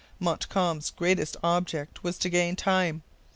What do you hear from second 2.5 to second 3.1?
time.